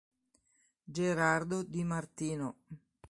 Gerardo 0.91 1.61
Di 1.61 1.83
Martino 1.83 2.47